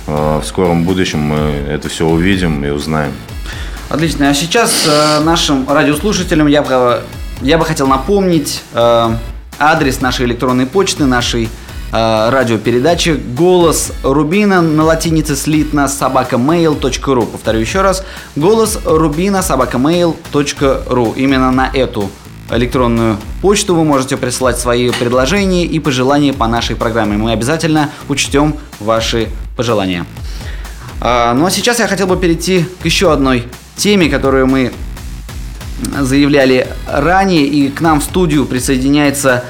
[0.08, 1.38] А, в скором будущем мы
[1.70, 3.12] это все увидим и узнаем.
[3.90, 4.30] Отлично.
[4.30, 7.02] А сейчас э, нашим радиослушателям я бы,
[7.42, 9.10] я бы хотел напомнить э,
[9.58, 11.50] адрес нашей электронной почты, нашей
[11.92, 17.26] э, радиопередачи «Голос Рубина» на латинице слитно собакамейл.ру.
[17.26, 18.04] Повторю еще раз,
[18.36, 21.14] «Голос Рубина» собакамейл.ру.
[21.18, 22.12] Именно на эту
[22.52, 27.18] электронную почту вы можете присылать свои предложения и пожелания по нашей программе.
[27.18, 30.06] Мы обязательно учтем ваши пожелания.
[31.02, 33.46] А, ну а сейчас я хотел бы перейти к еще одной
[33.78, 34.74] теме, которую мы
[36.00, 39.46] заявляли ранее, и к нам в студию присоединяется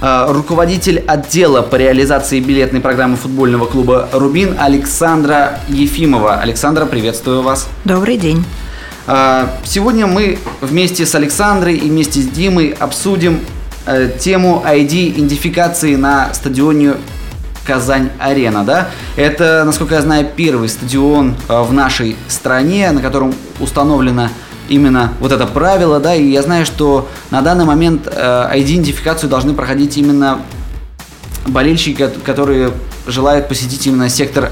[0.00, 6.34] э, руководитель отдела по реализации билетной программы футбольного клуба «Рубин» Александра Ефимова.
[6.34, 7.68] Александра, приветствую вас.
[7.84, 8.44] Добрый день.
[9.06, 13.40] Э, сегодня мы вместе с Александрой и вместе с Димой обсудим
[13.86, 16.94] э, тему ID-идентификации на стадионе
[17.66, 18.88] Казань-Арена, да?
[19.16, 24.28] Это, насколько я знаю, первый стадион э, в нашей стране, на котором установлено
[24.68, 29.52] именно вот это правило, да, и я знаю, что на данный момент э, идентификацию должны
[29.54, 30.40] проходить именно
[31.46, 32.72] болельщики, которые
[33.06, 34.50] желают посетить именно сектор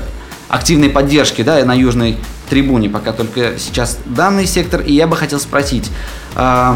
[0.49, 2.17] активной поддержки, да, на южной
[2.51, 5.91] трибуне, пока только сейчас данный сектор, и я бы хотел спросить,
[6.37, 6.75] э,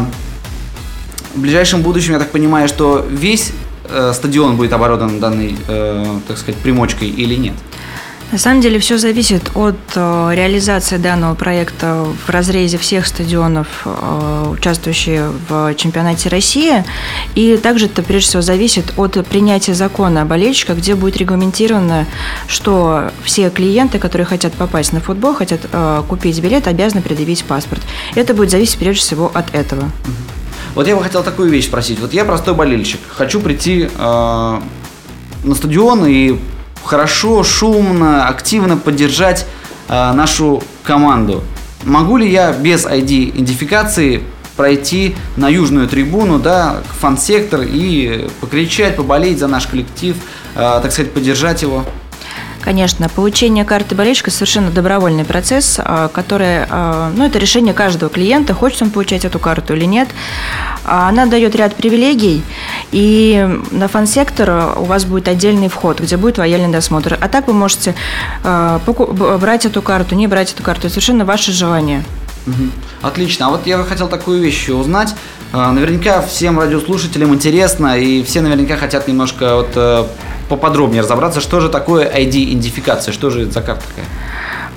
[1.35, 3.51] в ближайшем будущем, я так понимаю, что весь
[3.89, 7.55] э, стадион будет оборудован данной, э, так сказать, примочкой или нет?
[8.31, 14.47] На самом деле все зависит от э, реализации данного проекта в разрезе всех стадионов, э,
[14.51, 16.83] участвующих в чемпионате России.
[17.35, 22.07] И также это прежде всего зависит от принятия закона о болельщиках, где будет регламентировано,
[22.47, 27.83] что все клиенты, которые хотят попасть на футбол, хотят э, купить билет, обязаны предъявить паспорт.
[28.15, 29.83] Это будет зависеть прежде всего от этого.
[30.73, 31.99] Вот я бы хотел такую вещь спросить.
[31.99, 34.59] Вот я простой болельщик, хочу прийти э,
[35.43, 36.39] на стадион и
[36.85, 39.45] хорошо, шумно, активно поддержать
[39.87, 41.43] э, нашу команду.
[41.83, 44.23] Могу ли я без ID-идентификации
[44.55, 50.15] пройти на южную трибуну, да, фан-сектор и покричать, поболеть за наш коллектив,
[50.55, 51.85] э, так сказать, поддержать его?
[52.65, 58.55] Конечно, получение карты болельщика совершенно добровольный процесс, а, который, а, ну, это решение каждого клиента,
[58.55, 60.09] хочет он получать эту карту или нет.
[60.83, 62.43] А, она дает ряд привилегий,
[62.91, 67.19] и на фан-сектор у вас будет отдельный вход, где будет военный досмотр.
[67.21, 67.93] А так вы можете
[68.43, 72.03] брать эту карту, не брать эту карту, это совершенно ваше желание.
[73.03, 73.47] Отлично.
[73.47, 75.13] А вот я хотел такую вещь узнать.
[75.53, 80.05] Наверняка всем радиослушателям интересно, и все наверняка хотят немножко вот э,
[80.49, 84.05] поподробнее разобраться, что же такое ID-идентификация, что же это за карта такая?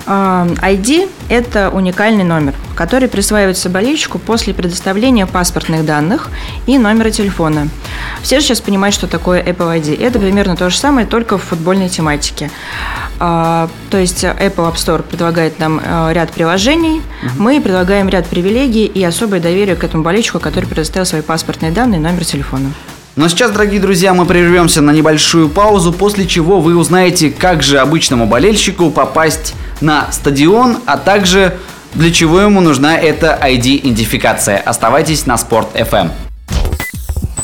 [0.09, 6.29] ID– это уникальный номер, который присваивается болельщику после предоставления паспортных данных
[6.65, 7.69] и номера телефона.
[8.23, 10.01] Все же сейчас понимают, что такое Apple ID.
[10.01, 12.49] Это примерно то же самое, только в футбольной тематике.
[13.19, 17.01] А, то есть Apple App Store предлагает нам э, ряд приложений,
[17.37, 21.99] мы предлагаем ряд привилегий и особое доверие к этому болельщику, который предоставил свои паспортные данные
[21.99, 22.71] и номер телефона.
[23.19, 27.79] Но сейчас, дорогие друзья, мы прервемся на небольшую паузу, после чего вы узнаете, как же
[27.79, 31.57] обычному болельщику попасть на стадион, а также
[31.95, 34.55] для чего ему нужна эта ID-идентификация.
[34.55, 36.11] Оставайтесь на Спорт FM.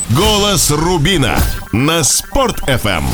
[0.08, 1.36] Голос Рубина
[1.72, 3.04] на Спорт FM.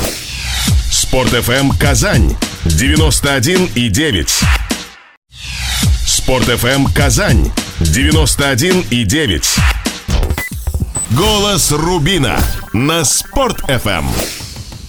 [0.88, 4.40] Спорт FM Казань 91 и 9.
[6.06, 9.71] Спорт FM Казань 91 и 9.
[11.16, 12.38] Голос Рубина
[12.72, 14.04] на Спорт FM.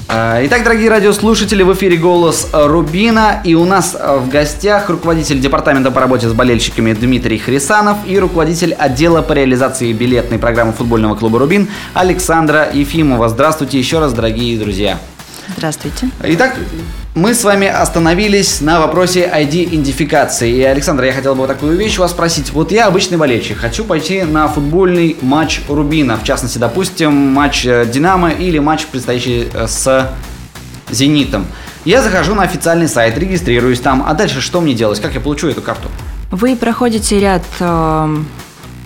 [0.08, 5.42] А, итак, дорогие радиослушатели, в эфире «Голос Рубина» и у нас а, в гостях руководитель
[5.42, 11.16] департамента по работе с болельщиками Дмитрий Хрисанов и руководитель отдела по реализации билетной программы футбольного
[11.16, 13.28] клуба «Рубин» Александра Ефимова.
[13.28, 15.00] Здравствуйте еще раз, дорогие друзья.
[15.58, 16.10] Здравствуйте.
[16.24, 16.56] Итак,
[17.16, 20.52] мы с вами остановились на вопросе ID-идентификации.
[20.52, 22.52] И, Александр, я хотел бы вот такую вещь у вас спросить.
[22.52, 26.18] Вот я обычный болельщик, хочу пойти на футбольный матч Рубина.
[26.18, 30.10] В частности, допустим, матч э, Динамо или матч, предстоящий э, с
[30.90, 31.46] Зенитом.
[31.86, 34.04] Я захожу на официальный сайт, регистрируюсь там.
[34.08, 35.00] А дальше что мне делать?
[35.00, 35.90] Как я получу эту карту?
[36.32, 38.18] Вы проходите ряд э,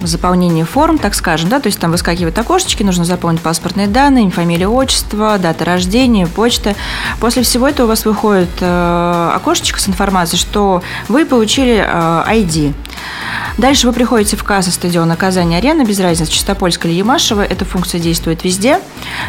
[0.02, 4.68] заполнении форм, так скажем, да, то есть там выскакивают окошечки, нужно заполнить паспортные данные, фамилия,
[4.68, 6.76] отчество, дата рождения, почта.
[7.20, 12.74] После всего этого у вас выходит э, окошечко с информацией, что вы получили э, ID.
[13.58, 18.44] Дальше вы приходите в кассу стадиона Казань-Арена, без разницы, Чистопольская или Ямашева, эта функция действует
[18.44, 18.80] везде.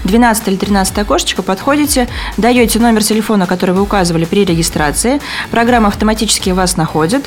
[0.04, 6.50] 12 или 13 окошечко подходите, даете номер телефона, который вы указывали при регистрации, программа автоматически
[6.50, 7.24] вас находит,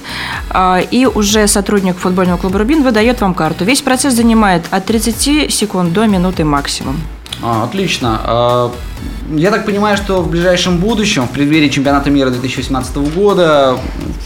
[0.52, 3.66] э, и уже сотрудник футбольного клуба «Рубин» выдает вам карту.
[3.66, 7.00] Весь процесс занимает от 30 секунд до минуты максимум.
[7.42, 8.22] А, отлично.
[8.24, 8.72] А,
[9.32, 13.78] я так понимаю, что в ближайшем будущем, в преддверии чемпионата мира 2018 года,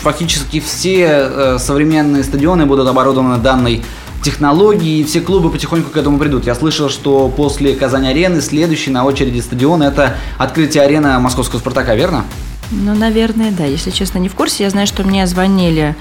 [0.02, 3.84] фактически все э, современные стадионы будут оборудованы данной
[4.22, 6.46] технологии, и все клубы потихоньку к этому придут.
[6.46, 12.26] Я слышал, что после Казань-арены следующий на очереди стадион– это открытие арены московского «Спартака», верно?
[12.72, 13.66] Ну, наверное, да.
[13.66, 14.64] Если честно, не в курсе.
[14.64, 15.96] Я знаю, что мне звонили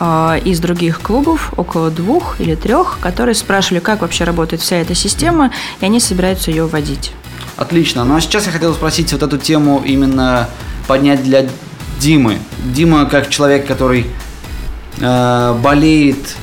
[0.00, 4.94] э, из других клубов, около двух или трех, которые спрашивали, как вообще работает вся эта
[4.94, 5.50] система,
[5.80, 7.12] и они собираются ее вводить.
[7.56, 8.04] Отлично.
[8.04, 10.48] Ну а сейчас я хотел спросить вот эту тему именно
[10.86, 11.46] поднять для
[11.98, 12.38] Димы.
[12.64, 14.06] Дима, как человек, который
[14.98, 16.36] э, болеет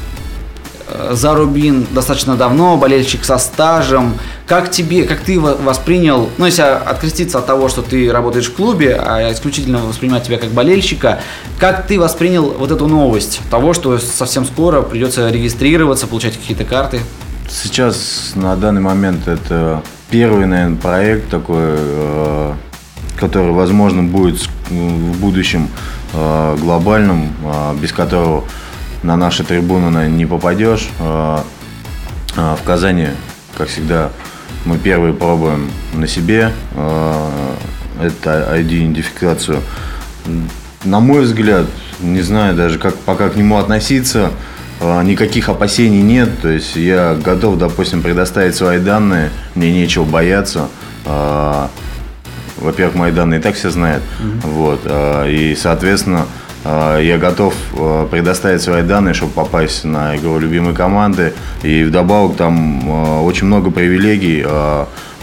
[0.88, 4.18] э, за Рубин достаточно давно, болельщик со стажем.
[4.52, 8.98] Как тебе, как ты воспринял, ну если откреститься от того, что ты работаешь в клубе,
[9.00, 11.22] а исключительно воспринимать тебя как болельщика,
[11.58, 17.00] как ты воспринял вот эту новость того, что совсем скоро придется регистрироваться, получать какие-то карты?
[17.50, 22.54] Сейчас на данный момент это первый, наверное, проект такой, э,
[23.18, 25.70] который, возможно, будет в будущем
[26.12, 28.44] э, глобальным, э, без которого
[29.02, 30.90] на наши трибуны наверное, не попадешь.
[31.00, 33.08] В Казани,
[33.58, 34.12] как всегда,
[34.66, 36.52] мы первые пробуем на себе
[38.02, 39.62] это ID-идентификацию.
[40.84, 41.68] На мой взгляд,
[42.00, 44.32] не знаю даже, как пока к нему относиться,
[44.82, 46.30] никаких опасений нет.
[46.42, 50.70] То есть я готов, допустим, предоставить свои данные, мне нечего бояться.
[52.58, 54.04] Во-первых, мои данные и так все знают.
[54.04, 54.50] Mm-hmm.
[54.52, 56.28] Вот, а, и, соответственно,
[56.64, 61.34] я готов а, предоставить свои данные, чтобы попасть на игру любимой команды.
[61.64, 64.46] И вдобавок там очень много привилегий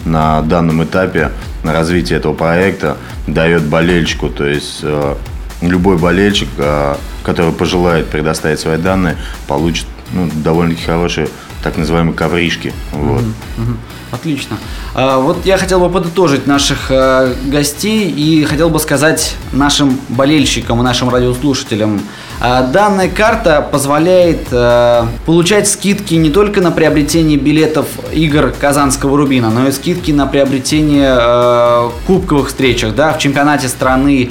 [0.04, 1.30] на данном этапе
[1.62, 2.96] на развитие этого проекта
[3.26, 4.28] дает болельщику.
[4.28, 4.84] То есть
[5.60, 6.48] любой болельщик,
[7.24, 11.28] который пожелает предоставить свои данные, получит ну, довольно-таки хорошие
[11.62, 12.72] так называемые ковришки.
[12.92, 13.24] Вот.
[14.10, 14.56] Отлично.
[14.94, 20.80] А, вот я хотел бы подытожить наших а, гостей и хотел бы сказать нашим болельщикам
[20.80, 22.00] и нашим радиослушателям.
[22.40, 24.48] А, данная карта позволяет
[25.26, 31.90] получать скидки не только на приобретение билетов игр Казанского Рубина, но и скидки на приобретение
[32.06, 34.30] кубковых встречах да, в чемпионате страны,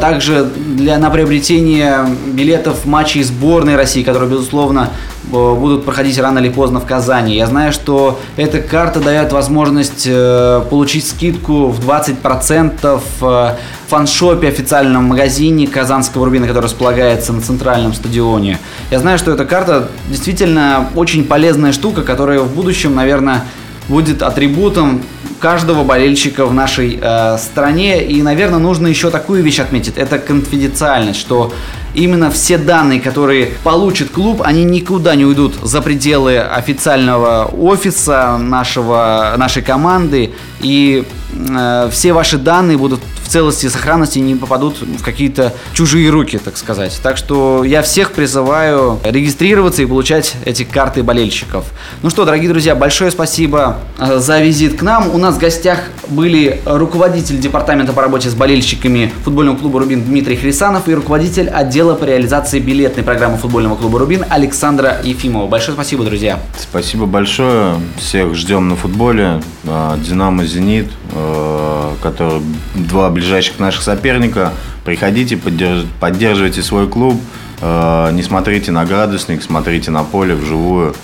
[0.00, 4.90] также для, на приобретение билетов матчей сборной России, которые, безусловно,
[5.24, 7.36] будут проходить рано или поздно в Казани.
[7.36, 13.56] Я знаю, что эта карта дает возможность э, получить скидку в 20% в
[13.88, 18.58] фаншопе официальном магазине Казанского Рубина, который располагается на центральном стадионе.
[18.90, 23.44] Я знаю, что эта карта действительно очень полезная штука, которая в будущем, наверное,
[23.88, 25.02] будет атрибутом
[25.42, 28.04] каждого болельщика в нашей э, стране.
[28.04, 29.98] И, наверное, нужно еще такую вещь отметить.
[29.98, 31.52] Это конфиденциальность, что
[31.94, 39.34] именно все данные, которые получит клуб, они никуда не уйдут за пределы официального офиса нашего,
[39.36, 40.32] нашей команды.
[40.60, 43.00] И э, все ваши данные будут
[43.32, 47.00] целости и сохранности не попадут в какие-то чужие руки, так сказать.
[47.02, 51.64] Так что я всех призываю регистрироваться и получать эти карты болельщиков.
[52.02, 55.08] Ну что, дорогие друзья, большое спасибо э, за визит к нам.
[55.08, 60.36] У нас в гостях были руководитель департамента по работе с болельщиками футбольного клуба «Рубин» Дмитрий
[60.36, 65.48] Хрисанов и руководитель отдела по реализации билетной программы футбольного клуба «Рубин» Александра Ефимова.
[65.48, 66.38] Большое спасибо, друзья.
[66.56, 67.80] Спасибо большое.
[67.96, 69.42] Всех ждем на футболе.
[69.64, 72.40] Э, «Динамо», «Зенит», э, которые
[72.74, 74.52] два ближайших наших соперника.
[74.84, 75.84] Приходите, поддерж...
[76.00, 77.20] поддерживайте свой клуб.
[77.60, 80.94] Э, не смотрите на градусник, смотрите на поле вживую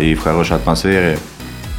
[0.00, 1.18] и в хорошей атмосфере,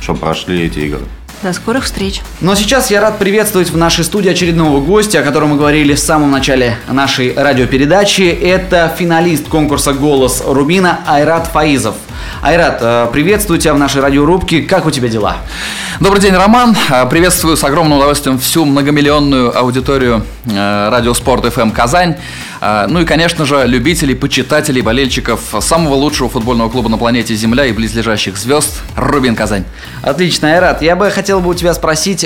[0.02, 1.02] чтобы прошли эти игры.
[1.44, 2.22] До скорых встреч.
[2.40, 5.94] Ну а сейчас я рад приветствовать в нашей студии очередного гостя, о котором мы говорили
[5.94, 8.22] в самом начале нашей радиопередачи.
[8.22, 11.96] Это финалист конкурса «Голос Рубина» Айрат Фаизов.
[12.42, 14.62] Айрат, э, приветствую тебя в нашей радиорубке.
[14.64, 15.38] Как у тебя дела?
[16.00, 16.76] Добрый день, Роман.
[16.90, 22.16] Э, приветствую с огромным удовольствием всю многомиллионную аудиторию э, радио Спорт FM Казань.
[22.88, 27.74] Ну и, конечно же, любителей, почитателей, болельщиков самого лучшего футбольного клуба на планете Земля и
[27.74, 29.66] близлежащих звезд Рубин Казань.
[30.02, 30.82] Отлично, Айрат.
[30.82, 32.26] Я бы хотел бы у тебя спросить,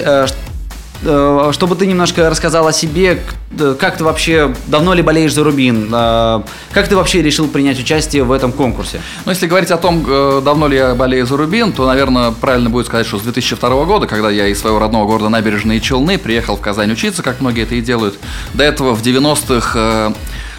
[1.02, 3.22] чтобы ты немножко рассказал о себе,
[3.58, 7.80] э, как ты вообще, давно ли болеешь за Рубин, э, как ты вообще решил принять
[7.80, 9.02] участие в этом конкурсе?
[9.26, 10.04] Ну, если говорить о том,
[10.44, 14.08] давно ли я болею за Рубин, то, наверное, правильно будет сказать, что с 2002 года,
[14.08, 17.76] когда я из своего родного города Набережные Челны приехал в Казань учиться, как многие это
[17.76, 18.18] и делают.
[18.54, 20.14] До этого в 90-х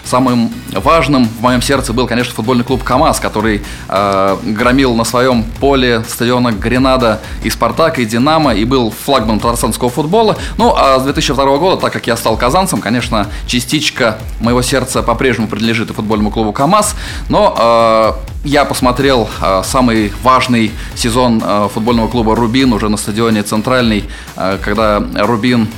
[0.08, 5.44] самым важным в моем сердце был, конечно, футбольный клуб КАМАЗ, который э, громил на своем
[5.60, 10.36] поле стадиона Гренада и Спартак, и Динамо, и был флагманом татарстанского футбола.
[10.56, 15.48] Ну, а с 2002 года, так как я стал казанцем, конечно, частичка моего сердца по-прежнему
[15.48, 16.96] принадлежит и футбольному клубу КАМАЗ,
[17.28, 18.12] но э,
[18.44, 24.04] я посмотрел э, самый важный сезон э, футбольного клуба «Рубин» уже на стадионе «Центральный»,
[24.36, 25.68] э, когда «Рубин»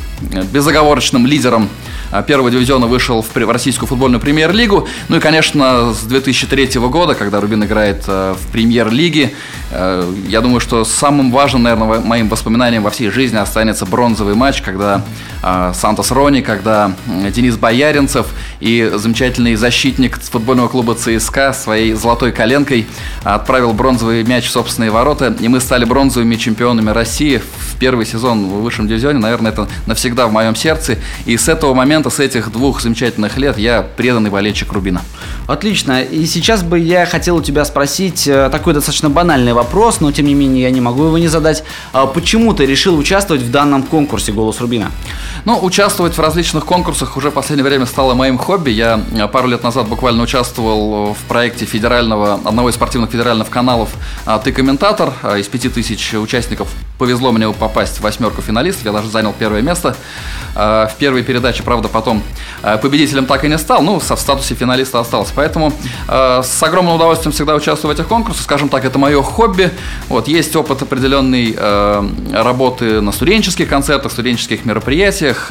[0.52, 1.68] безоговорочным лидером
[2.26, 4.88] первого дивизиона вышел в российскую футбольную премьер-лигу.
[5.08, 9.32] Ну и, конечно, с 2003 года, когда Рубин играет в премьер-лиге,
[9.72, 15.04] я думаю, что самым важным, наверное, моим воспоминанием во всей жизни останется бронзовый матч, когда
[15.74, 18.26] Сантос Рони, когда Денис Бояринцев
[18.60, 22.86] и замечательный защитник футбольного клуба ЦСКА своей золотой коленкой
[23.24, 28.48] отправил бронзовый мяч в собственные ворота, и мы стали бронзовыми чемпионами России в первый сезон
[28.48, 29.18] в высшем дивизионе.
[29.18, 30.98] Наверное, это навсегда в моем сердце.
[31.24, 35.02] И с этого момента, с этих двух замечательных лет, я преданный болельщик Рубина.
[35.46, 36.02] Отлично.
[36.02, 40.26] И сейчас бы я хотел у тебя спросить э, такой достаточно банальный вопрос, но тем
[40.26, 41.64] не менее я не могу его не задать.
[41.92, 44.90] А почему ты решил участвовать в данном конкурсе «Голос Рубина»?
[45.44, 48.49] Ну, участвовать в различных конкурсах уже в последнее время стало моим хобби.
[48.50, 53.90] Я э, пару лет назад буквально участвовал в проекте федерального, одного из спортивных федеральных каналов
[54.26, 55.12] а, «Ты комментатор».
[55.22, 58.84] А, из пяти тысяч участников повезло мне попасть в восьмерку финалистов.
[58.84, 59.94] Я даже занял первое место.
[60.56, 62.24] А, в первой передаче, правда, потом
[62.82, 63.82] победителем так и не стал.
[63.82, 65.32] Ну, в статусе финалиста остался.
[65.36, 65.72] Поэтому
[66.08, 68.42] с огромным удовольствием всегда участвую в этих конкурсах.
[68.42, 69.70] Скажем так, это мое хобби.
[70.08, 71.56] Вот, есть опыт определенной
[72.32, 75.50] работы на студенческих концертах, студенческих мероприятиях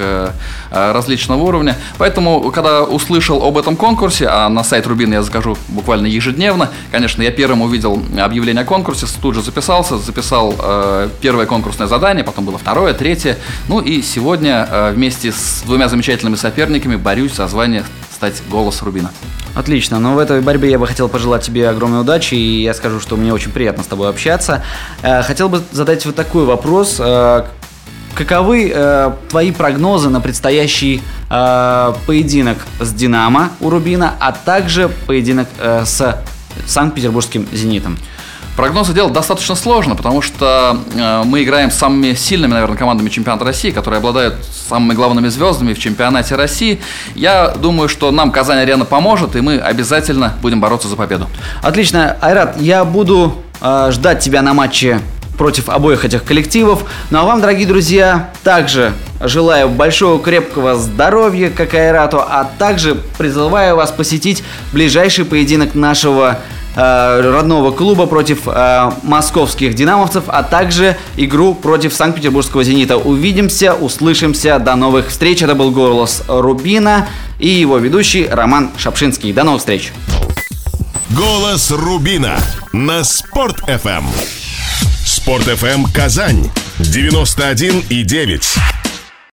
[0.69, 1.77] различного уровня.
[1.97, 7.21] Поэтому, когда услышал об этом конкурсе, а на сайт Рубин я закажу буквально ежедневно, конечно,
[7.21, 12.45] я первым увидел объявление о конкурсе, тут же записался, записал э, первое конкурсное задание, потом
[12.45, 13.37] было второе, третье.
[13.67, 17.83] Ну и сегодня э, вместе с двумя замечательными соперниками борюсь за звание
[18.13, 19.11] стать голос Рубина.
[19.55, 22.99] Отлично, но в этой борьбе я бы хотел пожелать тебе огромной удачи, и я скажу,
[22.99, 24.63] что мне очень приятно с тобой общаться.
[25.01, 26.99] Э, хотел бы задать вот такой вопрос.
[28.19, 35.47] Каковы э, твои прогнозы на предстоящий э, поединок с Динамо у Рубина, а также поединок
[35.57, 36.21] э, с
[36.67, 37.97] Санкт-Петербургским «Зенитом»?
[38.57, 43.45] Прогнозы делать достаточно сложно, потому что э, мы играем с самыми сильными, наверное, командами чемпионата
[43.45, 44.35] России, которые обладают
[44.67, 46.81] самыми главными звездами в чемпионате России.
[47.15, 51.29] Я думаю, что нам Казань-Арена поможет, и мы обязательно будем бороться за победу.
[51.63, 52.17] Отлично.
[52.19, 54.99] Айрат, я буду э, ждать тебя на матче
[55.39, 56.83] против обоих этих коллективов.
[57.09, 63.77] Ну а вам, дорогие друзья, также желаю большого крепкого здоровья, как Айрату, а также призываю
[63.77, 66.39] вас посетить ближайший поединок нашего
[66.75, 72.97] э, родного клуба против э, московских динамовцев, а также игру против Санкт-Петербургского «Зенита».
[72.97, 75.41] Увидимся, услышимся, до новых встреч.
[75.41, 77.07] Это был голос Рубина
[77.39, 79.31] и его ведущий Роман Шапшинский.
[79.31, 79.93] До новых встреч.
[81.11, 82.37] Голос Рубина
[82.73, 84.03] на Спорт FM.
[85.29, 86.49] Спорт FM Казань
[86.79, 88.78] 91 и 9.